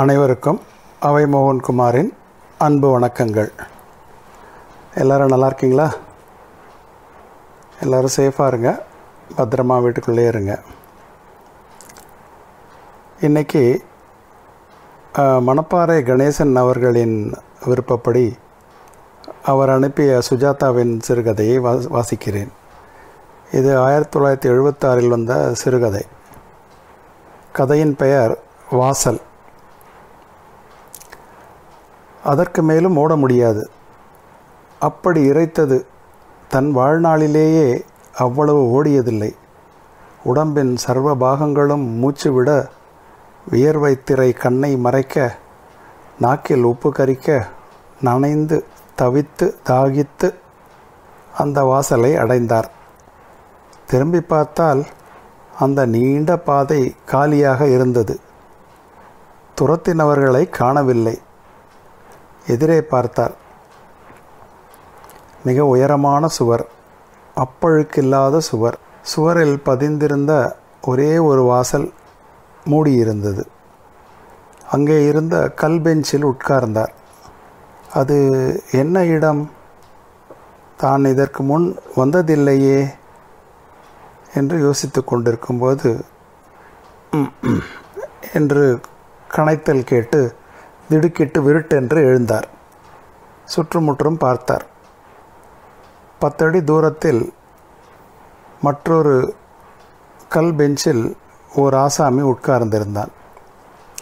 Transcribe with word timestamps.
அனைவருக்கும் 0.00 0.60
அவை 1.00 1.24
மோகன்குமாரின் 1.24 2.10
அன்பு 2.58 2.88
வணக்கங்கள். 2.88 3.48
எல்லோரும் 4.94 5.26
நல்லா 5.26 5.46
இருக்கீங்களா? 5.46 5.86
எல்லோரும் 7.82 8.10
சேஃபாக 8.16 8.46
இருங்க. 8.46 8.84
பத்திரமா 9.36 9.82
வீட்டுக்குள்ளே 9.82 10.26
இருங்க. 10.26 10.60
இன்றைக்கி 13.20 13.64
மணப்பாறை 15.48 15.98
கணேசன் 16.10 16.54
அவர்களின் 16.54 17.16
விருப்பப்படி 17.64 18.36
அவர் 19.44 19.70
அனுப்பிய 19.70 20.20
சுஜாதாவின் 20.30 20.94
சிறுகதையை 21.08 21.60
வா 21.60 21.72
வாசிக்கிறேன். 21.96 22.52
இது 23.52 23.78
ஆயிரத்தி 23.78 24.18
தொள்ளாயிரத்தி 24.18 24.52
எழுபத்தாறில் 24.54 25.14
வந்த 25.16 25.54
சிறுகதை. 25.54 26.04
கதையின் 27.52 27.96
பெயர் 27.96 28.38
வாசல். 28.70 29.20
அதற்கு 32.32 32.60
மேலும் 32.62 32.96
ஓட 32.96 33.12
முடியாது. 33.16 33.62
அப்படி 34.86 35.20
இறைத்தது 35.30 35.76
தன் 36.48 36.70
வாழ்நாளிலேயே 36.76 37.68
அவ்வளவு 38.16 38.62
ஓடியதில்லை. 38.76 39.30
உடம்பின் 40.24 40.72
சர்வ 40.76 41.14
பாகங்களும் 41.16 41.84
மூச்சு 42.00 42.30
விட 42.32 42.50
வியர்வை 43.50 43.92
திரை 44.04 44.30
கண்ணை 44.32 44.72
மறைக்க 44.76 45.36
நாக்கில் 46.20 46.64
உப்பு 46.70 46.88
கரிக்க 46.92 47.38
நனைந்து 48.00 48.56
தவித்து 48.98 49.46
தாகித்து 49.70 50.28
அந்த 51.38 51.58
வாசலை 51.62 52.12
அடைந்தார். 52.16 52.68
திரும்பி 53.86 54.20
பார்த்தால் 54.20 54.82
அந்த 55.58 55.86
நீண்ட 55.86 56.36
பாதை 56.48 56.80
காலியாக 57.06 57.68
இருந்தது. 57.76 58.14
துரத்தினவர்களை 59.60 60.44
காணவில்லை. 60.58 61.16
எதிரே 62.48 62.78
பார்த்தார். 62.92 63.34
மிக 65.44 65.64
உயரமான 65.64 66.28
சுவர் 66.28 66.64
அப்பழுக்கில்லாத 67.36 68.36
சுவர். 68.50 68.78
சுவரில் 69.02 69.56
பதிந்திருந்த 69.64 70.32
ஒரே 70.82 71.10
ஒரு 71.28 71.42
வாசல் 71.42 71.86
மூடியிருந்தது. 72.66 73.42
அங்கே 74.70 74.96
இருந்த 75.06 75.36
கல் 75.60 75.80
பெஞ்சில் 75.80 76.28
உட்கார்ந்தார். 76.30 76.92
அது 78.00 78.16
என்ன 78.72 79.04
இடம்? 79.16 79.42
தான் 80.82 81.04
இதற்கு 81.04 81.42
முன் 81.42 81.66
வந்ததில்லையே 81.96 82.80
என்று 84.34 84.56
யோசித்து 84.60 85.00
கொண்டிருக்கும்போது 85.04 85.90
என்று 88.32 88.64
கணைத்தல் 89.36 89.88
கேட்டு 89.90 90.20
திடுக்கிட்டு 90.88 91.42
விருட்டென்று 91.42 91.98
எழுந்தார். 92.02 92.48
சுற்றுமுற்றும் 93.44 94.18
பார்த்தார். 94.18 94.66
பத்தடி 96.18 96.64
தூரத்தில் 96.64 97.32
மற்றொரு 98.62 99.34
கல் 100.28 100.54
பெஞ்சில் 100.54 101.16
ஓர் 101.54 101.74
ஆசாமி 101.74 102.20
உட்கார்ந்திருந்தான். 102.20 103.08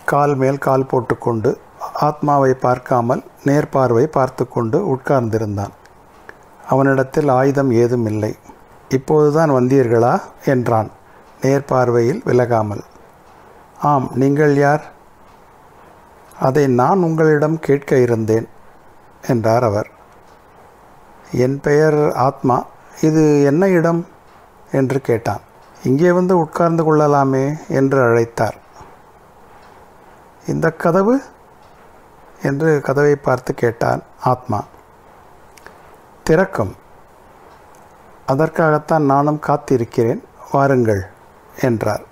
கால் 0.05 0.35
மேல் 0.35 0.59
கால் 0.59 0.87
போட்டுக்கொண்டு 0.87 1.59
ஆத்மாவை 1.93 2.55
பார்க்காமல் 2.55 3.25
நேர்பார்வை 3.45 4.05
பார்த்து 4.07 4.49
கொண்டு 4.49 4.95
உட்கார்ந்திருந்தான். 4.95 5.75
அவனிடத்தில் 6.69 7.29
ஆயுதம் 7.29 7.71
ஏதும் 7.71 8.07
இல்லை. 8.07 8.37
இப்போதுதான் 8.89 9.51
வந்தீர்களா? 9.51 10.21
என்றான். 10.45 10.91
நேர்பார்வையில் 11.41 12.21
விலகாமல். 12.27 12.85
ஆம் 13.81 14.11
நீங்கள் 14.15 14.57
யார்? 14.57 14.95
அதை 16.41 16.67
நான் 16.67 17.03
உங்களிடம் 17.03 17.59
கேட்க 17.59 17.97
இருந்தேன் 17.97 18.49
என்றார் 19.29 19.65
அவர். 19.65 19.91
என் 21.33 21.61
பெயர் 21.61 22.13
ஆத்மா 22.13 22.67
இது 23.01 23.45
என்ன 23.45 23.69
இடம்? 23.69 24.07
என்று 24.73 25.01
கேட்டான். 25.01 25.41
இங்கே 25.85 26.13
வந்து 26.13 26.39
உட்கார்ந்து 26.39 26.85
கொள்ளலாமே 26.85 27.53
என்று 27.69 28.03
அழைத்தார். 28.03 28.55
இந்த 30.47 30.71
கதவு? 30.71 31.21
என்று 32.43 32.81
கதவை 32.81 33.17
பார்த்து 33.17 33.55
கேட்டான் 33.55 34.03
ஆத்மா. 34.21 34.65
திறக்கும். 36.23 36.75
அதற்காகத்தான் 38.27 39.05
நானும் 39.05 39.41
காத்திருக்கிறேன் 39.47 40.23
வாருங்கள் 40.53 41.07
என்றார். 41.61 42.03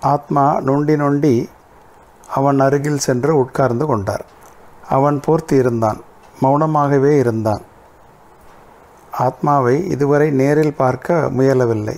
ஆத்மா 0.00 0.60
நொண்டி 0.60 0.96
நொண்டி 0.96 1.48
அவன் 2.34 2.60
அருகில் 2.60 2.98
சென்று 2.98 3.36
உட்கார்ந்து 3.36 3.86
கொண்டார். 3.86 4.24
அவன் 4.88 5.20
போர்த்தி 5.24 5.56
இருந்தான் 5.56 6.00
மௌனமாகவே 6.42 7.18
இருந்தான். 7.18 7.62
ஆத்மாவை 9.10 9.88
இதுவரை 9.88 10.30
நேரில் 10.30 10.74
பார்க்க 10.74 11.30
முயலவில்லை. 11.38 11.96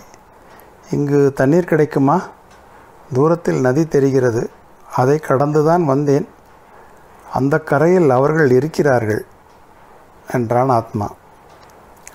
இங்கு 0.91 1.33
தண்ணீர் 1.33 1.65
கிடைக்குமா? 1.65 2.23
தூரத்தில் 3.13 3.61
நதி 3.61 3.87
தெரிகிறது. 3.87 4.51
அதை 4.97 5.19
கடந்துதான் 5.19 5.85
வந்தேன். 5.85 6.29
அந்த 7.33 7.59
கரையில் 7.59 8.11
அவர்கள் 8.11 8.51
இருக்கிறார்கள் 8.51 9.25
என்றான் 10.33 10.69
ஆத்மா. 10.69 11.13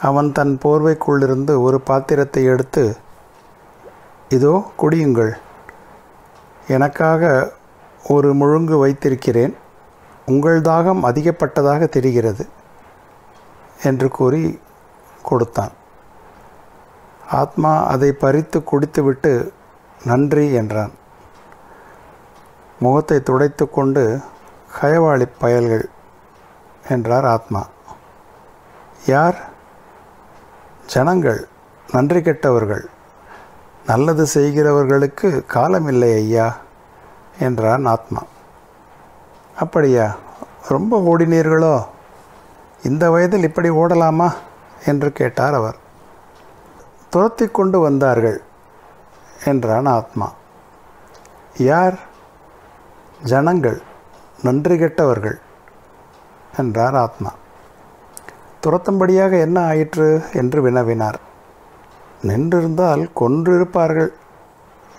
அவன் 0.02 0.32
தன் 0.32 0.60
போர்வைக்குள்ளிருந்து 0.64 1.62
ஒரு 1.62 1.82
பாத்திரத்தை 1.82 2.44
எடுத்து 2.44 2.98
இதோ 4.30 4.72
குடியுங்கள். 4.82 5.34
எனக்காக 6.68 7.52
ஒரு 8.08 8.34
முழுங்கு 8.34 8.78
வைத்திருக்கிறேன். 8.78 9.58
உங்கள் 10.26 10.62
தாகம் 10.62 11.04
அதிகப்பட்டதாக 11.04 11.90
தெரிகிறது 11.90 12.48
என்று 13.84 14.10
கூறி 14.10 14.60
கொடுத்தான். 15.24 15.72
ஆத்மா 17.32 17.86
அதை 17.86 18.12
பறித்து 18.12 18.64
குடித்துவிட்டு 18.64 19.54
நன்றி 20.04 20.54
என்றான். 20.54 20.92
முகத்தை 22.80 23.24
துடைத்து 23.24 23.70
கொண்டு 23.70 24.20
கயவாளி 24.82 25.28
பயல்கள் 25.40 25.90
என்றார் 26.90 27.26
ஆத்மா. 27.26 27.68
யார்? 29.06 29.50
ஜனங்கள் 30.86 31.48
நன்றி 31.92 32.22
கெட்டவர்கள். 32.22 32.86
நல்லது 33.86 34.28
செய்கிறவர்களுக்கு 34.34 35.46
காலமில்லை 35.54 36.16
ஐயா. 36.16 36.58
என்றான் 37.40 37.86
ஆத்மா. 37.86 38.24
அப்படியா? 39.60 40.16
ரொம்ப 40.68 41.00
ஓடினீர்களோ? 41.00 41.86
இந்த 42.84 43.12
வயதில் 43.12 43.44
இப்படி 43.44 43.70
ஓடலாமா? 43.70 44.34
என்று 44.86 45.12
கேட்டார் 45.12 45.54
அவர். 45.54 45.76
துரத்தி 47.10 47.48
கொண்டு 47.48 47.80
வந்தார்கள் 47.80 48.42
என்றான் 49.46 49.86
ஆத்மா. 49.86 50.32
யார்? 51.58 52.00
ஜனங்கள் 53.24 53.82
நன்றி 54.44 54.78
கெட்டவர்கள் 54.78 55.40
என்றார் 56.58 56.96
ஆத்மா. 56.96 57.32
துரத்தும்படியாக 58.64 59.40
என்ன 59.40 59.66
ஆயிற்று? 59.66 60.24
என்று 60.34 60.70
வினவினார். 60.70 61.14
நின்றிருந்தால் 62.22 63.10
கொன்றிருப்பார்கள். 63.16 64.10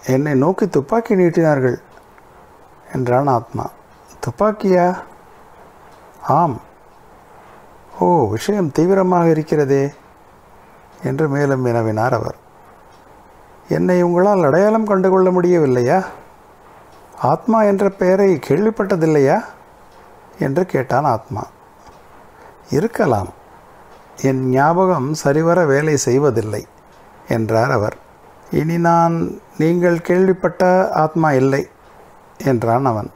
என்னை 0.06 0.34
நோக்கி 0.34 0.68
துப்பாக்கி 0.68 1.14
நீட்டினார்கள். 1.14 1.76
என்றான் 2.94 3.26
ஆத்மா. 3.26 3.70
துப்பாக்கியா? 4.20 4.98
ஆம். 6.28 6.60
ஓ 7.98 8.28
விஷயம் 8.28 8.72
தீவிரமாக 8.72 9.28
இருக்கிறதே 9.28 9.92
என்று 11.04 11.28
மேலும் 11.28 11.66
வினவினார் 11.66 12.12
அவர். 12.12 12.36
என்னை 13.68 14.02
உங்களால் 14.02 14.44
அடையாளம் 14.44 14.86
கண்டுகொள்ள 14.86 15.30
முடியவில்லையா? 15.30 16.04
ஆத்மா 17.18 17.62
என்ற 17.62 17.88
பெயரை 17.88 18.38
கேள்விப்பட்டதில்லையா? 18.46 19.44
என்று 20.38 20.66
கேட்டான் 20.66 21.04
ஆத்மா. 21.04 21.46
இருக்கலாம். 22.70 23.28
என் 24.22 24.48
ஞாபகம் 24.48 25.14
சரிவர 25.14 25.64
வேலை 25.64 25.96
செய்வதில்லை 25.96 26.66
என்றார் 27.28 27.70
அவர். 27.70 27.96
இனி 28.50 28.78
நான் 28.78 29.40
நீங்கள் 29.58 30.00
கேள்விப்பட்ட 30.00 30.90
ஆத்மா 30.90 31.32
இல்லை. 31.32 31.68
என்றான் 32.38 32.84
அவன். 32.84 33.10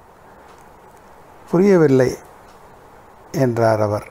புரியவில்லை 1.50 2.16
என்றார் 3.32 3.80
அவர். 3.80 4.08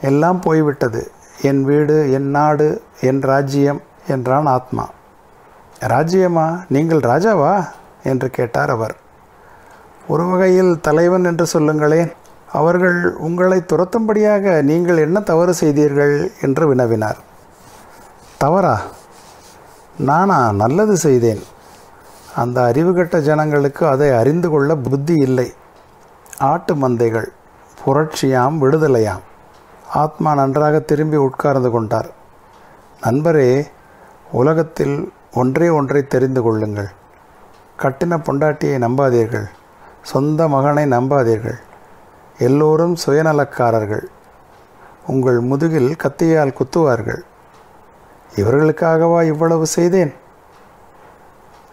எல்லாம் 0.00 0.40
போய்விட்டது. 0.40 1.10
என் 1.42 1.64
வீடு 1.64 2.12
என் 2.12 2.30
நாடு 2.30 2.82
என் 3.00 3.20
ராஜ்யம் 3.20 3.82
என்றான் 4.08 4.46
ஆத்மா. 4.46 4.88
ராஜ்யமா? 5.80 6.64
நீங்கள் 6.68 7.00
ராஜாவா? 7.00 7.68
என்று 8.02 8.30
கேட்டார் 8.30 8.70
அவர். 8.70 8.96
ஒரு 10.08 10.24
வகையில் 10.24 10.80
தலைவன் 10.80 11.24
என்று 11.24 11.46
சொல்லுங்களேன் 11.46 12.12
அவர்கள் 12.52 13.14
உங்களை 13.14 13.60
துரத்தும்படியாக 13.60 14.62
நீங்கள் 14.62 14.96
என்ன 14.96 15.20
தவறு 15.20 15.54
செய்தீர்கள் 15.54 16.32
என்று 16.42 16.74
வினவினார். 16.74 17.16
தவறா? 18.38 18.80
நானா? 19.98 20.52
நல்லது 20.52 20.96
செய்தேன். 20.96 21.42
அந்த 22.34 22.60
அறிவுகட்ட 22.60 23.20
ஜனங்களுக்கு 23.20 23.86
அதை 23.86 24.10
அறிந்து 24.10 24.50
கொள்ள 24.50 24.76
புத்தி 24.76 25.14
இல்லை. 25.14 25.52
ஆட்டு 26.38 26.74
மந்தைகள் 26.74 27.26
புரட்சியாம் 27.84 28.58
விடுதலையாம். 28.60 29.20
ஆத்மா 29.92 30.34
நன்றாக 30.34 30.78
திரும்பி 30.78 31.16
உட்கார்ந்து 31.16 31.70
கொண்டார். 31.70 32.10
நண்பரே 33.02 33.66
உலகத்தில் 34.32 35.12
ஒன்றே 35.34 35.68
ஒன்றை 35.68 36.06
தெரிந்து 36.06 36.42
கொள்ளுங்கள். 36.42 36.88
கட்டின 37.82 38.18
பொண்டாட்டியை 38.18 38.78
நம்பாதீர்கள். 38.78 39.46
சொந்த 40.02 40.48
மகனை 40.48 40.84
நம்பாதீர்கள். 40.84 41.58
எல்லோரும் 42.38 42.96
சுயநலக்காரர்கள். 43.06 44.04
உங்கள் 45.06 45.40
முதுகில் 45.40 45.96
கத்தியால் 45.96 46.52
குத்துவார்கள். 46.52 47.20
இவர்களுக்காகவா 48.36 49.22
இவ்வளவு 49.22 49.66
செய்தேன்? 49.66 50.14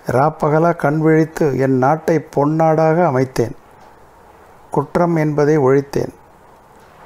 ராப்பகலா 0.07 0.75
கண் 0.75 0.97
விழித்து 0.97 1.57
என் 1.57 1.77
நாட்டை 1.77 2.27
பொன்னாடாக 2.35 3.05
அமைத்தேன். 3.05 3.51
குற்றம் 4.71 5.15
என்பதை 5.15 5.57
ஒழித்தேன். 5.57 6.13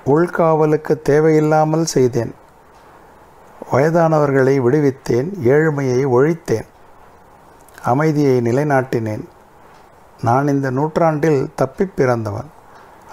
உள்காவலுக்கு 0.05 1.01
தேவையில்லாமல் 1.01 1.85
செய்தேன். 1.85 2.35
வயதானவர்களை 3.71 4.61
விடுவித்தேன். 4.61 5.29
ஏழ்மையை 5.43 6.05
ஒழித்தேன். 6.05 6.65
அமைதியை 7.83 8.41
நிலைநாட்டினேன். 8.41 9.23
நான் 10.21 10.47
இந்த 10.47 10.69
நூற்றாண்டில் 10.69 11.51
தப்பிப் 11.55 11.95
பிறந்தவன். 11.95 12.49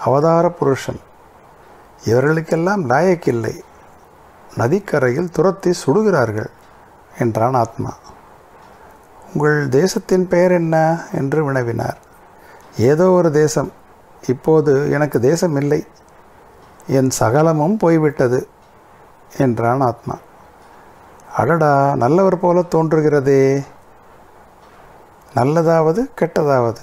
அவதார 0.03 0.49
புருஷன். 0.49 0.99
இவர்களுக்கெல்லாம் 2.05 2.89
லாயக்கில்லை 2.89 3.59
நதிக்கரையில் 4.55 5.29
துரத்தி 5.29 5.71
சுடுகிறார்கள் 5.85 6.49
என்றான் 7.19 7.53
ஆத்மா. 7.53 7.93
உங்கள் 9.33 9.69
தேசத்தின் 9.69 10.27
பெயர் 10.27 10.51
என்ன? 10.51 11.03
என்று 11.13 11.51
வினவினார். 11.51 11.95
ஏதோ 12.77 13.09
ஒரு 13.09 13.31
தேசம். 13.31 13.71
இப்போது 14.27 14.91
எனக்கு 14.91 15.19
தேசம் 15.19 15.55
இல்லை. 15.55 15.85
என் 16.87 17.09
சகலமும் 17.09 17.77
போய்விட்டது 17.77 18.47
என்றான் 19.37 19.81
ஆத்மா. 19.81 20.17
அடடா 21.37 21.95
நல்லவர் 21.95 22.39
போல 22.39 22.59
தோன்றுகிறதே. 22.59 23.63
நல்லதாவது 25.35 26.09
கெட்டதாவது. 26.21 26.81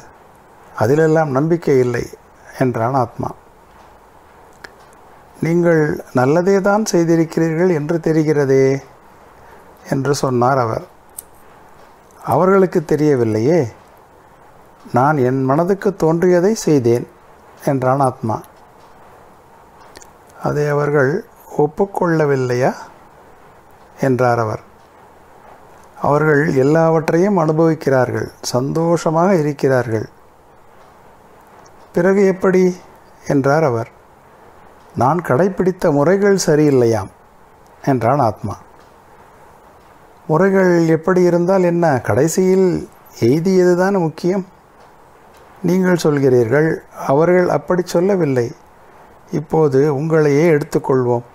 அதிலெல்லாம் 0.78 1.28
நம்பிக்கை 1.28 1.78
இல்லை 1.78 2.06
என்றான் 2.58 2.94
ஆத்மா. 2.94 3.30
நீங்கள் 5.40 6.04
நல்லதே 6.12 6.60
தான் 6.60 6.84
செய்திருக்கிறீர்கள் 6.92 7.72
என்று 7.72 7.98
தெரிகிறதே 7.98 8.82
என்று 9.90 10.14
சொன்னார் 10.14 10.58
அவர். 10.58 10.89
அவர்களுக்கு 12.24 12.84
தெரியவில்லையே. 12.86 13.72
நான் 14.92 15.16
என் 15.16 15.44
மனதுக்கு 15.44 15.96
தோன்றியதை 15.96 16.54
செய்தேன் 16.54 17.08
என்றான் 17.64 18.00
ஆத்மா. 18.00 18.40
அதை 20.42 20.68
அவர்கள் 20.68 21.24
ஒப்புக்கொள்ளவில்லையா? 21.58 22.74
என்றார் 24.00 24.38
அவர். 24.38 24.60
அவர்கள் 26.02 26.54
எல்லாவற்றையும் 26.54 27.38
அனுபவிக்கிறார்கள் 27.38 28.28
சந்தோஷமாக 28.42 29.34
இருக்கிறார்கள். 29.34 30.08
பிறகு 31.92 32.26
எப்படி? 32.26 32.76
என்றார் 33.28 33.64
அவர். 33.64 33.88
நான் 34.96 35.22
கடைப்பிடித்த 35.22 35.92
முறைகள் 35.92 36.38
சரியில்லையாம் 36.46 37.08
என்றான் 37.84 38.18
ஆத்மா. 38.18 38.56
முறைகள் 40.30 40.72
எப்படி 40.96 41.20
இருந்தால் 41.22 41.64
என்ன? 41.72 41.84
கடைசியில் 42.08 42.66
எய்தியதுதான் 43.20 43.96
முக்கியம். 44.06 44.44
நீங்கள் 45.62 46.02
சொல்கிறீர்கள் 46.02 46.68
அவர்கள் 47.06 47.48
அப்படி 47.48 47.82
சொல்லவில்லை. 47.84 48.46
இப்போது 49.30 49.80
உங்களையே 49.96 50.44
எடுத்துக்கொள்வோம். 50.54 51.26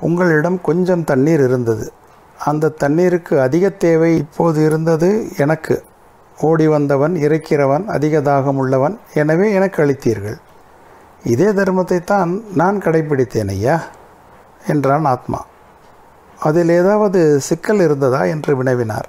உங்களிடம் 0.00 0.58
கொஞ்சம் 0.60 1.04
தண்ணீர் 1.04 1.42
இருந்தது. 1.44 1.86
அந்த 2.44 2.74
தண்ணீருக்கு 2.82 3.34
அதிக 3.40 3.68
தேவை 3.84 4.10
இப்போது 4.16 4.58
இருந்தது 4.64 5.08
எனக்கு. 5.36 5.76
ஓடி 6.38 6.66
வந்தவன் 6.68 7.14
இறைக்கிறவன் 7.26 7.86
அதிக 7.96 8.20
தாகம் 8.30 8.60
உள்ளவன். 8.62 8.96
எனவே 9.14 9.46
எனக்கு 9.52 9.78
அளித்தீர்கள். 9.84 10.38
இதே 11.24 11.48
தர்மத்தை 11.60 12.00
தான் 12.04 12.32
நான் 12.54 12.78
கடைபிடித்தேன் 12.78 13.48
ஐயா 13.48 13.78
என்றான் 14.66 15.08
ஆத்மா. 15.14 15.40
அதில் 16.40 16.68
ஏதாவது 16.68 17.40
சிக்கல் 17.40 17.80
இருந்ததா 17.80 18.24
என்று 18.24 18.62
வினவினார். 18.62 19.08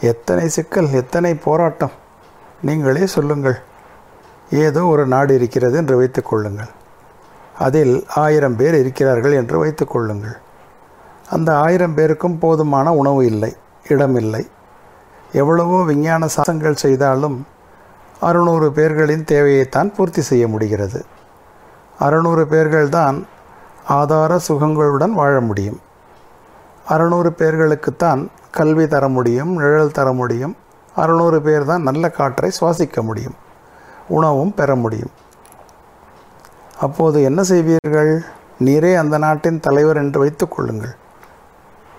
எத்தனை 0.00 0.48
சிக்கல் 0.48 0.90
எத்தனை 0.92 1.34
போராட்டம்? 1.34 1.94
நீங்களே 2.62 3.06
சொல்லுங்கள். 3.06 3.58
ஏதோ 4.50 4.84
ஒரு 4.84 5.06
நாடு 5.06 5.34
இருக்கிறது 5.34 5.76
என்று 5.76 5.96
வைத்துக்கொள்ளுங்கள் 6.00 6.72
அதில் 7.58 8.06
ஆயிரம் 8.14 8.56
பேர் 8.56 8.74
இருக்கிறார்கள் 8.74 9.32
என்று 9.32 9.56
வைத்துக்கொள்ளுங்கள் 9.58 10.36
அந்த 11.28 11.56
ஆயிரம் 11.56 11.94
பேருக்கும் 11.94 12.38
போதுமான 12.38 12.92
உணவு 12.92 13.26
இல்லை 13.26 13.56
இடமில்லை 13.88 14.42
எவ்வளவோ 15.32 15.82
விஞ்ஞான 15.82 16.26
சாசங்கள் 16.36 16.82
செய்தாலும் 16.84 17.46
அறுநூறு 18.20 18.68
பேர்களின் 18.68 19.24
தேவையைத்தான் 19.24 19.94
பூர்த்தி 19.96 20.20
செய்ய 20.20 20.48
முடிகிறது. 20.48 21.04
அறுநூறு 21.98 22.44
பேர்கள்தான் 22.44 23.18
ஆதார 23.88 24.40
சுகங்களுடன் 24.48 25.10
வாழ 25.10 25.40
முடியும். 25.40 25.80
அறுநூறு 26.86 27.30
பேர்களுக்குத்தான் 27.30 28.28
கல்வி 28.50 28.88
தர 28.88 29.08
முடியும் 29.08 29.56
நிழல் 29.56 29.92
தர 29.92 30.12
முடியும். 30.12 30.56
அறுநூறு 30.94 31.42
பேர் 31.42 31.64
தான் 31.64 31.82
நல்ல 31.82 32.10
காற்றை 32.10 32.50
சுவாசிக்க 32.60 33.00
முடியும். 33.00 33.34
உணவும் 34.08 34.54
பெற 34.54 34.74
முடியும். 34.74 35.10
அப்போது 36.80 37.22
என்ன 37.22 37.42
செய்வீர்கள்? 37.42 38.24
நீரே 38.64 38.96
அந்த 38.96 39.18
நாட்டின் 39.18 39.60
தலைவர் 39.60 39.96
என்று 39.96 40.20
வைத்துக் 40.20 40.50
கொள்ளுங்கள் 40.50 40.94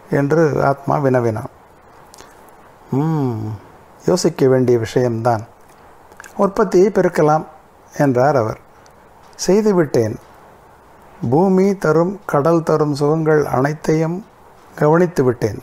என்று 0.09 0.63
ஆத்மா 0.63 0.97
வினவினான். 0.97 1.49
ம் 2.91 3.35
யோசிக்க 4.05 4.47
வேண்டிய 4.47 4.77
விஷயம்தான். 4.77 5.45
உற்பத்தியை 6.35 6.89
பெருக்கலாம் 6.89 7.45
என்றார் 7.97 8.35
அவர். 8.35 8.59
செய்துவிட்டேன் 9.35 10.19
பூமி 11.29 11.77
தரும் 11.77 12.19
கடல் 12.25 12.63
தரும் 12.63 12.95
சுகங்கள் 12.95 13.45
அனைத்தையும் 13.45 14.25
கவனித்து 14.75 15.23
விட்டேன் 15.23 15.59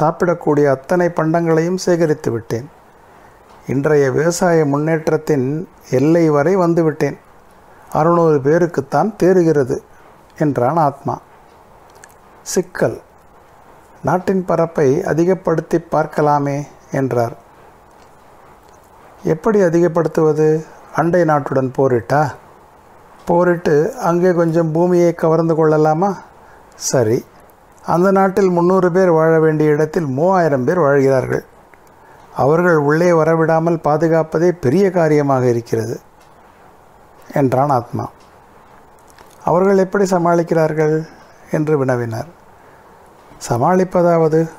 சாப்பிடக்கூடிய 0.00 0.70
அத்தனை 0.70 1.06
பண்டங்களையும் 1.06 1.76
சேகரித்து 1.76 2.30
விட்டேன் 2.30 2.70
இன்றைய 3.66 4.10
விவசாய 4.10 4.64
முன்னேற்றத்தின் 4.64 5.68
எல்லை 5.90 6.30
வரை 6.30 6.56
வந்துவிட்டேன். 6.56 7.18
அறுநூறு 7.92 8.38
பேருக்குத்தான் 8.38 9.14
தேறுகிறது 9.22 9.78
என்றான் 10.38 10.76
ஆத்மா. 10.76 11.18
சிக்கல். 12.42 13.00
நாட்டின் 14.04 14.44
பரப்பை 14.44 15.04
அதிகப்படுத்தி 15.04 15.78
பார்க்கலாமே 15.78 16.66
என்றார். 16.92 17.36
எப்படி 19.22 19.60
அதிகப்படுத்துவது? 19.60 20.64
அண்டை 20.94 21.20
நாட்டுடன் 21.20 21.72
போரிட்டா? 21.72 22.34
போரிட்டு 23.26 23.94
அங்கே 23.98 24.32
கொஞ்சம் 24.32 24.72
பூமியை 24.72 25.14
கவர்ந்து 25.14 25.54
கொள்ளலாமா? 25.54 26.16
சரி. 26.74 27.24
அந்த 27.86 28.10
நாட்டில் 28.10 28.50
முந்நூறு 28.50 28.92
பேர் 28.92 29.10
வாழ 29.10 29.40
வேண்டிய 29.40 29.70
இடத்தில் 29.70 30.06
மூவாயிரம் 30.06 30.64
பேர் 30.64 30.78
வாழ்கிறார்கள். 30.78 31.44
அவர்கள் 32.36 32.76
உள்ளே 32.76 33.10
வரவிடாமல் 33.10 33.80
பாதுகாப்பதே 33.84 34.52
பெரிய 34.52 34.90
காரியமாக 34.90 35.46
இருக்கிறது 35.46 36.00
என்றான் 37.34 37.70
ஆத்மா. 37.70 38.10
அவர்கள் 39.44 39.78
எப்படி 39.78 40.04
சமாளிக்கிறார்கள்? 40.04 41.06
என்று 41.50 41.84
வினவினார். 41.84 42.26
சமாளிப்பதாவது 43.48 44.50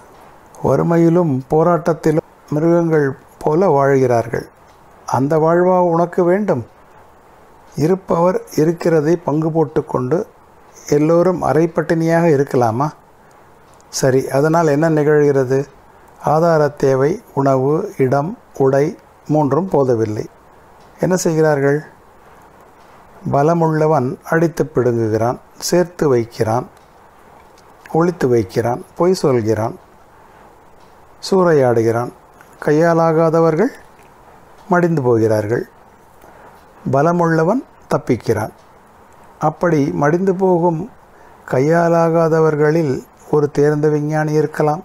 வறுமையிலும் 0.64 1.40
போராட்டத்திலும் 1.50 2.30
மிருகங்கள் 2.50 3.16
போல 3.40 3.68
வாழ்கிறார்கள். 3.68 4.48
அந்த 5.06 5.38
வாழ்வா 5.38 5.80
உனக்கு 5.80 6.24
வேண்டும்? 6.24 6.66
இருப்பவர் 7.76 8.42
இருக்கிறதை 8.56 9.16
பங்கு 9.16 9.52
போட்டுக்கொண்டு 9.52 10.28
எல்லோரும் 10.90 11.44
அரைப்பட்டினியாக 11.44 12.26
இருக்கலாமா? 12.28 12.92
சரி 13.90 14.30
அதனால் 14.30 14.68
என்ன 14.68 14.90
நிகழ்கிறது? 14.90 15.66
ஆதார 16.24 16.68
தேவை 16.68 17.22
உணவு 17.34 17.94
இடம் 17.98 18.38
உடை 18.58 18.98
மூன்றும் 19.28 19.70
போதவில்லை. 19.70 20.30
என்ன 21.00 21.16
செய்கிறார்கள்? 21.16 21.84
பலமுள்ளவன் 23.32 24.18
அடித்து 24.24 24.72
பிடுங்குகிறான் 24.76 25.40
சேர்த்து 25.58 26.08
வைக்கிறான் 26.08 26.68
ஒழித்து 27.92 28.28
வைக்கிறான் 28.28 28.86
பொய் 28.96 29.14
சொல்கிறான் 29.14 29.80
சூறையாடுகிறான். 31.32 32.12
கையாலாகாதவர்கள் 32.66 33.70
மடிந்து 34.70 35.02
போகிறார்கள். 35.02 35.68
பலமுள்ளவன் 36.92 37.64
தப்பிக்கிறான். 37.90 38.50
அப்படி 39.40 39.92
மடிந்து 39.92 40.36
போகும் 40.36 40.90
கையாலாகாதவர்களில் 41.52 43.04
ஒரு 43.32 43.52
தேர்ந்த 43.52 43.90
விஞ்ஞானி 43.90 44.32
இருக்கலாம் 44.32 44.84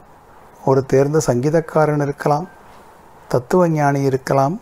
ஒரு 0.65 0.87
தேர்ந்த 0.87 1.21
சங்கீதக்காரன் 1.27 2.03
இருக்கலாம் 2.03 2.49
தத்துவ 3.29 3.69
ஞானி 3.69 4.03
இருக்கலாம் 4.03 4.61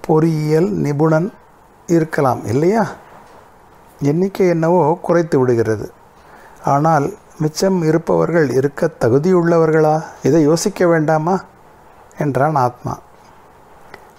பொறியியல் 0.00 0.70
நிபுணன் 0.70 1.32
இருக்கலாம் 1.86 2.44
இல்லையா? 2.44 2.86
எண்ணிக்கை 4.00 4.48
என்னவோ 4.48 4.98
குறைத்து 5.02 5.38
விடுகிறது. 5.38 5.92
ஆனால் 6.64 7.12
மிச்சம் 7.38 7.82
இருப்பவர்கள் 7.82 8.50
இருக்க 8.50 8.90
தகுதியுள்ளவர்களா? 9.00 10.02
இதை 10.22 10.42
யோசிக்க 10.42 10.86
வேண்டாமா? 10.86 11.40
என்றான் 12.18 12.54
ஆத்மா. 12.54 12.98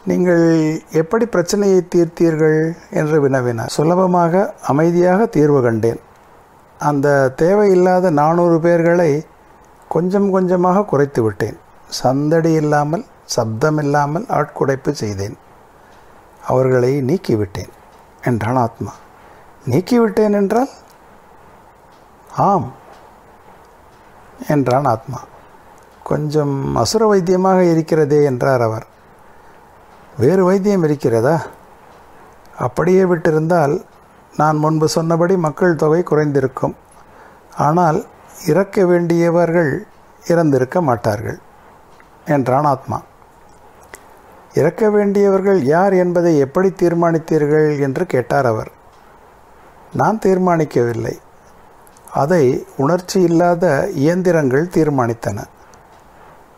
நீங்கள் 0.05 0.81
எப்படி 0.91 1.25
பிரச்சனையை 1.25 1.87
தீர்த்தீர்கள் 1.95 2.59
என்று 2.89 3.29
வினவினார். 3.29 3.67
சுலபமாக 3.67 4.55
அமைதியாக 4.67 5.25
தீர்வு 5.25 5.61
கண்டேன். 5.61 5.99
அந்த 6.79 7.29
தேவையில்லாத 7.29 8.09
நானூறு 8.09 8.57
பேர்களை 8.57 9.11
கொஞ்சம் 9.87 10.29
கொஞ்சமாக 10.29 10.83
குறைத்து 10.83 11.23
விட்டேன். 11.23 11.57
சந்தடி 11.89 12.51
இல்லாமல் 12.51 13.05
சப்தம் 13.25 13.77
இல்லாமல் 13.77 14.25
ஆட்குடைப்பு 14.29 14.91
செய்தேன். 14.91 15.37
அவர்களை 16.47 17.01
நீக்கிவிட்டேன் 17.01 17.71
என்றான் 18.23 18.55
ஆத்மா. 18.55 18.91
நீக்கிவிட்டேன் 19.69 20.31
என்றால்? 20.31 20.69
ஆம் 22.37 22.73
என்றான் 24.47 24.85
ஆத்மா. 24.85 25.19
கொஞ்சம் 26.03 26.75
அசுர 26.75 27.03
வைத்தியமாக 27.13 27.71
இருக்கிறதே 27.71 28.23
என்றார் 28.23 28.61
அவர். 28.61 28.85
வேறு 30.17 30.43
வைத்தியம் 30.43 30.83
இருக்கிறதா? 30.83 31.41
அப்படியே 32.57 33.03
விட்டிருந்தால் 33.03 33.81
நான் 34.35 34.57
முன்பு 34.57 34.89
சொன்னபடி 34.89 35.37
மக்கள் 35.37 35.75
தொகை 35.75 36.03
குறைந்திருக்கும். 36.03 36.75
ஆனால் 37.57 38.05
இறக்க 38.47 38.85
வேண்டியவர்கள் 38.85 39.85
இறந்திருக்க 40.27 40.81
மாட்டார்கள் 40.81 41.37
என்றான் 42.25 42.63
ஆத்மா. 42.63 43.01
இறக்க 44.53 44.89
வேண்டியவர்கள் 44.89 45.63
யார் 45.63 45.93
என்பதை 45.93 46.37
எப்படி 46.37 46.69
தீர்மானித்தீர்கள் 46.69 47.79
என்று 47.79 48.05
கேட்டார் 48.05 48.45
அவர். 48.45 48.71
நான் 49.93 50.19
தீர்மானிக்கவில்லை. 50.25 51.15
அதை 52.13 52.65
உணர்ச்சி 52.77 53.21
இல்லாத 53.21 53.89
இயந்திரங்கள் 53.93 54.67
தீர்மானித்தன. 54.67 55.43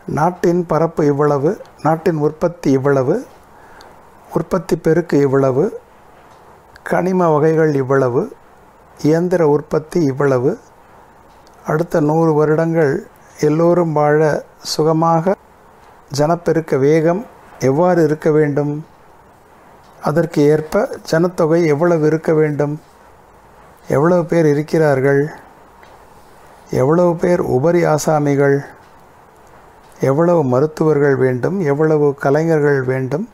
நாட்டின் 0.06 0.66
பரப்பு 0.66 1.06
இவ்வளவு 1.06 1.60
நாட்டின் 1.82 2.16
உற்பத்தி 2.16 2.70
இவ்வளவு 2.70 3.26
உற்பத்தி 4.34 4.76
பெருக்கு 4.76 5.20
இவ்வளவு 5.20 5.80
கனிம 6.82 7.28
வகைகள் 7.28 7.74
இவ்வளவு 7.74 8.36
இயந்திர 8.98 9.48
உற்பத்தி 9.48 10.04
இவ்வளவு 10.04 10.58
அடுத்த 11.66 12.00
நூறு 12.00 12.32
வருடங்கள் 12.34 13.06
எல்லோரும் 13.40 13.92
வாழ 13.92 14.44
சுகமாக 14.62 15.34
ஜனப்பெருக்க 16.18 16.78
வேகம் 16.78 17.26
எவ்வாறு 17.58 18.04
இருக்க 18.04 18.30
வேண்டும்? 18.30 18.84
அதற்கு 20.02 20.42
ஏற்ப 20.42 20.88
ஜனத்தொகை 21.10 21.66
எவ்வளவு 21.66 22.06
இருக்க 22.06 22.32
வேண்டும்? 22.32 22.80
எவ்வளவு 23.88 24.24
பேர் 24.24 24.46
இருக்கிறார்கள்? 24.46 25.28
எவ்வளவு 26.70 27.16
பேர் 27.16 27.40
உபரி 27.40 27.84
ஆசாமிகள்? 27.84 28.58
எவ்வளவு 30.00 30.44
மருத்துவர்கள் 30.44 31.16
வேண்டும்? 31.16 31.60
எவ்வளவு 31.60 32.14
கலைஞர்கள் 32.14 32.82
வேண்டும்? 32.82 33.28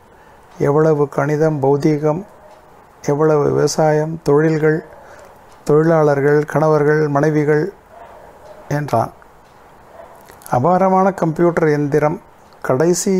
எவ்வளவு 0.59 1.09
கணிதம் 1.09 1.61
பௌதீகம் 1.61 2.25
எவ்வளவு 3.01 3.43
விவசாயம் 3.43 4.19
தொழில்கள் 4.23 4.85
தொழிலாளர்கள் 5.63 6.45
கணவர்கள் 6.45 7.07
மனைவிகள் 7.07 7.73
என்றான். 8.69 9.11
அபாரமான 10.49 11.11
கம்ப்யூட்டர் 11.11 11.69
எந்திரம் 11.69 12.21
கடைசி 12.61 13.15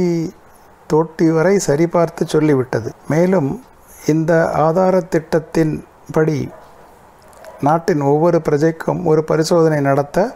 தொட்டி 0.87 1.31
வரை 1.31 1.59
சரிபார்த்து 1.67 2.23
சொல்லிவிட்டது. 2.25 2.89
மேலும் 3.07 3.63
இந்த 4.07 4.51
ஆதார 4.51 4.99
திட்டத்தின் 4.99 5.85
படி 6.11 6.49
நாட்டின் 7.61 8.01
ஒவ்வொரு 8.01 8.41
பிரஜைக்கும் 8.49 9.03
ஒரு 9.03 9.23
பரிசோதனை 9.23 9.79
நடத்த 9.79 10.35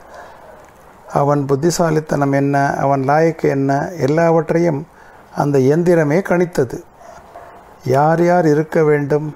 அவன் 1.14 1.46
புத்திசாலித்தனம் 1.46 2.32
என்ன 2.32 2.76
அவன் 2.76 3.04
லாயக்கு 3.04 3.42
என்ன 3.42 3.90
எல்லாவற்றையும் 3.98 4.88
அந்த 5.36 5.58
இயந்திரமே 5.58 6.22
கணித்தது. 6.30 6.84
யார் 7.86 8.24
யார் 8.24 8.46
இருக்க 8.46 8.84
வேண்டும்? 8.84 9.36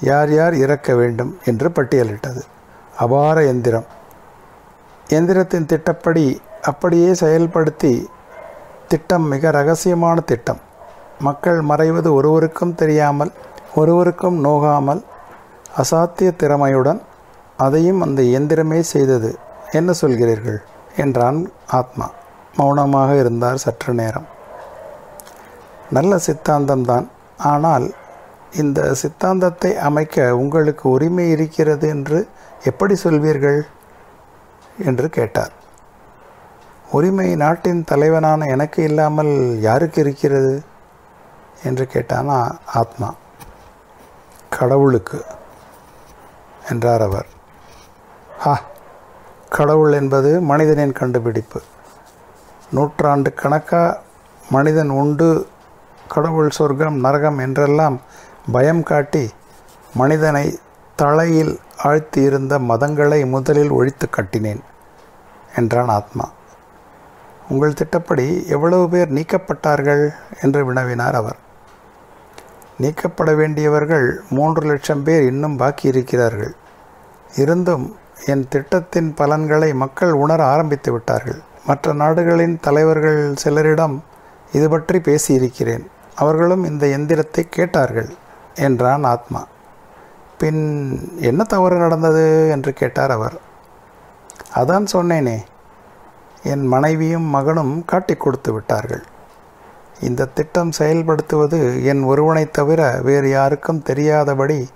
யார் 0.00 0.32
யார் 0.32 0.54
இறக்க 0.54 0.94
வேண்டும்? 0.94 1.38
என்று 1.44 1.68
பட்டியலிட்டது. 1.68 2.40
அபார 2.98 3.44
எந்திரம். 3.44 3.84
எந்திரத்தின் 5.08 5.66
திட்டப்படி 5.66 6.40
அப்படியே 6.62 7.10
செயல்படுத்தி 7.10 8.06
திட்டம் 8.88 9.22
மிக 9.22 9.50
ரகசியமான 9.50 10.24
திட்டம். 10.24 10.60
மக்கள் 11.20 11.60
மறைவது 11.60 12.14
ஒருவருக்கும் 12.14 12.74
தெரியாமல் 12.74 13.32
ஒருவருக்கும் 13.74 14.44
நோகாமல் 14.44 15.02
அசாத்திய 15.76 16.32
திறமையுடன் 16.36 17.00
அதையும் 17.56 18.00
அந்த 18.00 18.22
இயந்திரமே 18.22 18.80
செய்தது. 18.80 19.38
என்ன 19.70 19.92
சொல்கிறீர்கள்? 20.00 20.58
என்றான் 20.96 21.50
ஆத்மா. 21.66 22.10
மௌனமாக 22.56 23.14
இருந்தார் 23.14 23.56
சற்று 23.56 23.94
நேரம். 23.94 24.26
நல்ல 25.90 26.16
சித்தாந்தம்தான். 26.16 27.06
ஆனால் 27.38 27.94
இந்த 28.52 28.94
சித்தாந்தத்தை 28.94 29.76
அமைக்க 29.76 30.36
உங்களுக்கு 30.36 30.90
உரிமை 30.90 31.30
இருக்கிறது 31.30 31.88
என்று 31.88 32.28
எப்படி 32.64 32.94
சொல்வீர்கள்? 32.94 33.62
என்று 34.84 35.08
கேட்டார். 35.08 35.52
உரிமை 36.90 37.36
நாட்டின் 37.36 37.84
தலைவனான 37.84 38.44
எனக்கு 38.44 38.82
இல்லாமல் 38.82 39.60
யாருக்கு 39.60 40.00
இருக்கிறது? 40.00 40.62
என்று 41.64 41.88
கேட்டானா 41.92 42.58
ஆத்மா. 42.66 43.14
கடவுளுக்கு 44.50 45.24
என்றார் 46.70 47.02
அவர். 47.02 47.26
ஹா 48.38 48.60
கடவுள் 49.50 49.92
என்பது 49.92 50.40
மனிதனின் 50.40 50.92
கண்டுபிடிப்பு. 50.92 51.60
நூற்றாண்டு 52.70 53.34
கணக்காக 53.34 54.00
மனிதன் 54.50 54.88
உண்டு 54.88 55.46
கடவுள் 56.08 56.50
சொர்க்கம் 56.50 56.98
நரகம் 56.98 57.38
என்றெல்லாம் 57.38 58.00
பயம் 58.52 58.82
காட்டி 58.82 59.30
மனிதனை 59.94 60.58
தலையில் 60.96 61.60
ஆழ்த்தியிருந்த 61.84 62.54
மதங்களை 62.68 63.28
முதலில் 63.28 63.70
ஒழித்து 63.70 64.08
கட்டினேன் 64.10 64.62
என்றான் 65.56 65.88
ஆத்மா. 65.88 66.30
உங்கள் 67.48 67.74
திட்டப்படி 67.74 68.46
எவ்வளவு 68.48 68.88
பேர் 68.88 69.12
நீக்கப்பட்டார்கள் 69.12 70.10
என்று 70.42 70.72
வினவினார் 70.72 71.12
அவர். 71.12 71.36
நீக்கப்பட 72.78 73.34
வேண்டியவர்கள் 73.34 74.20
மூன்று 74.30 74.66
லட்சம் 74.66 75.02
பேர் 75.02 75.22
இன்னும் 75.22 75.56
பாக்கி 75.56 75.88
இருக்கிறார்கள். 75.88 76.54
இருந்தும் 77.36 77.96
என் 78.26 78.46
திட்டத்தின் 78.48 79.14
பலன்களை 79.14 79.74
மக்கள் 79.74 80.12
உணர 80.12 80.44
ஆரம்பித்து 80.44 80.92
விட்டார்கள். 80.92 81.40
மற்ற 81.66 81.92
நாடுகளின் 81.92 82.60
தலைவர்கள் 82.60 83.34
சிலரிடம் 83.44 83.96
இது 84.52 84.68
பற்றி 84.68 84.98
பேசியிருக்கிறேன். 84.98 85.86
அவர்களும் 86.16 86.64
இந்த 86.64 86.86
எந்திரத்தை 86.86 87.44
கேட்டார்கள் 87.50 88.08
என்றான் 88.54 89.04
ஆத்மா. 89.04 89.46
பின் 90.38 90.62
என்ன 91.20 91.44
தவறு 91.44 91.76
நடந்தது 91.76 92.48
என்று 92.50 92.72
கேட்டார் 92.72 93.10
அவர். 93.10 93.36
அதான் 94.54 94.86
சொன்னேனே 94.92 95.38
என் 96.42 96.66
மனைவியும் 96.66 97.22
மகனும் 97.22 97.84
காட்டி 97.84 98.14
கொடுத்து 98.14 98.52
விட்டார்கள். 98.52 99.02
இந்த 100.00 100.24
திட்டம் 100.24 100.72
செயல்படுத்துவது 100.78 101.82
என் 101.82 102.02
ஒருவனைத் 102.02 102.52
தவிர 102.52 103.00
வேறு 103.02 103.30
யாருக்கும் 103.30 103.82
தெரியாதபடி 103.82 104.68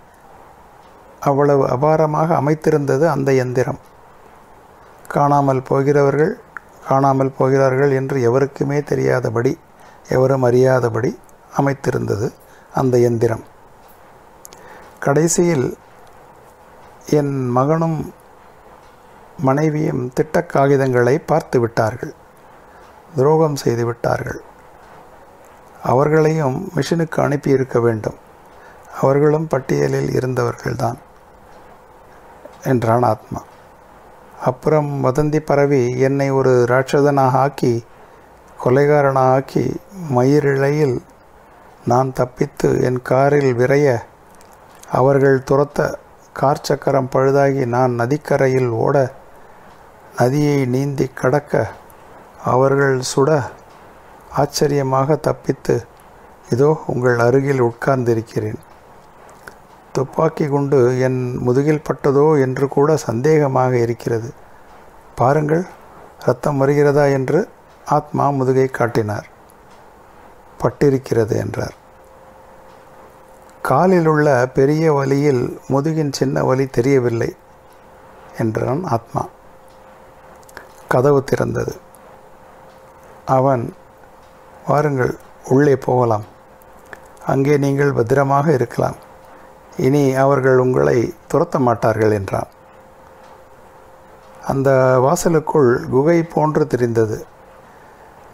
அவ்வளவு 1.21 1.67
அபாரமாக 1.67 2.37
அமைத்திருந்தது 2.41 3.07
அந்த 3.07 3.33
எந்திரம். 3.33 3.81
காணாமல் 5.09 5.63
போகிறவர்கள் 5.63 6.41
காணாமல் 6.89 7.33
போகிறார்கள் 7.39 7.91
என்று 7.91 8.23
எவருக்குமே 8.23 8.83
தெரியாதபடி 8.83 9.59
எவரும் 10.09 10.43
அறியாதபடி 10.43 11.19
அமைத்திருந்தது 11.57 12.33
அந்த 12.75 12.99
எந்திரம். 12.99 13.45
கடைசியில் 15.00 15.78
என் 17.07 17.49
மகனும் 17.49 18.12
மனைவியும் 19.38 20.12
திட்டக் 20.12 20.50
காகிதங்களை 20.52 21.23
பார்த்து 21.26 21.61
விட்டார்கள். 21.61 22.14
துரோகம் 23.16 23.57
செய்து 23.57 23.87
விட்டார்கள். 23.87 24.40
அவர்களையும் 25.83 26.73
மிஷினுக்கு 26.76 27.21
அனுப்பியிருக்க 27.21 27.80
வேண்டும். 27.80 28.16
அவர்களும் 29.00 29.47
பட்டியலில் 29.47 30.09
இருந்தவர்கள்தான் 30.09 30.97
என்றான் 32.64 33.02
ஆத்மா. 33.02 33.42
அப்புறம் 34.45 35.04
வதந்தி 35.04 35.38
பரவி 35.38 35.99
என்னை 35.99 36.30
ஒரு 36.30 36.66
ராட்சதனாக 36.69 37.30
ஆக்கி 37.30 37.85
கொலைகாரனாக 38.64 39.33
ஆக்கி 39.33 39.80
மயிரிழையில் 40.14 41.00
நான் 41.85 42.13
தப்பித்து 42.13 42.83
என் 42.83 43.03
காரில் 43.03 43.55
விரைய 43.55 44.03
அவர்கள் 44.91 45.45
துரத்த 45.51 45.95
கார் 46.33 46.63
சக்கரம் 46.63 47.09
பழுதாகி 47.13 47.65
நான் 47.67 47.91
நதிக்கரையில் 47.91 48.69
ஓட 48.69 49.13
நதியை 50.17 50.67
நீந்தி 50.67 51.11
கடக்க 51.15 51.71
அவர்கள் 52.45 53.01
சுட 53.15 53.43
ஆச்சரியமாக 54.31 55.17
தப்பித்து 55.17 55.87
இதோ 56.51 56.81
உங்கள் 56.87 57.19
அருகில் 57.19 57.61
உட்கார்ந்திருக்கிறேன். 57.61 58.59
துப்பாக்கி 59.93 60.47
குண்டு 60.47 60.99
என் 60.99 61.37
முதுகில் 61.37 61.87
பட்டதோ 61.89 62.41
என்று 62.41 62.69
கூட 62.69 62.97
சந்தேகமாக 62.97 63.73
இருக்கிறது. 63.73 64.33
பாருங்கள் 65.15 65.65
ரத்தம் 66.25 66.57
வருகிறதா 66.57 67.11
என்று 67.11 67.49
ஆத்மா 67.85 68.31
முதுகை 68.31 68.67
காட்டினார். 68.67 69.29
பட்டிருக்கிறது 70.62 71.37
என்றார். 71.37 71.75
காலில் 73.62 74.07
உள்ள 74.07 74.49
பெரிய 74.55 74.93
வலியில் 74.93 75.61
முதுகின் 75.69 76.12
சின்ன 76.12 76.45
வலி 76.45 76.67
தெரியவில்லை 76.67 77.37
என்றான் 78.38 78.85
ஆத்மா. 78.85 79.26
கதவு 80.88 81.25
திறந்தது. 81.25 81.75
அவன் 83.26 83.75
வாருங்கள் 84.67 85.19
உள்ளே 85.49 85.76
போகலாம். 85.76 86.25
அங்கே 87.26 87.57
நீங்கள் 87.57 87.93
பத்திரமாக 87.93 88.52
இருக்கலாம். 88.52 88.97
இனி 89.76 90.14
அவர்கள் 90.14 90.59
உங்களை 90.59 91.14
துரத்த 91.33 91.59
மாட்டார்கள் 91.59 92.11
என்றான். 92.11 92.50
அந்த 94.47 94.71
வாசலுக்குள் 95.00 95.88
குகை 95.88 96.23
போன்று 96.23 96.67
தெரிந்தது. 96.67 97.26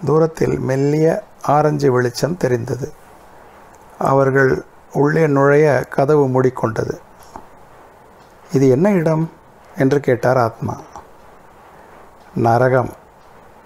தூரத்தில் 0.05 0.59
மெல்லிய 0.59 1.25
ஆரஞ்சு 1.47 1.93
வெளிச்சம் 1.93 2.37
தெரிந்தது. 2.37 2.93
அவர்கள் 3.99 4.65
உள்ளே 4.93 5.27
நுழைய 5.27 5.87
கதவு 5.91 6.29
மூடிக்கொண்டது. 6.29 6.99
இது 8.53 8.69
என்ன 8.69 8.91
இடம்? 8.91 9.31
என்று 9.77 10.01
கேட்டார் 10.01 10.37
ஆத்மா. 10.37 10.81
நரகம் 12.35 12.89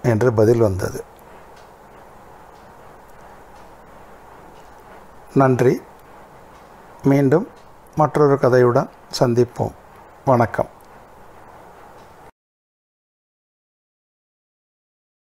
என்று 0.03 0.33
பதில் 0.33 0.59
வந்தது. 0.59 1.03
நன்றி. 5.33 5.81
மீண்டும் 7.03 7.47
மற்றொரு 7.95 8.37
கதையுடன் 8.41 8.89
சந்திப்போம். 9.19 9.71
வணக்கம். 10.25 10.69